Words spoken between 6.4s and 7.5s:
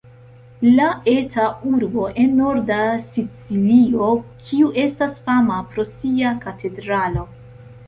katedralo.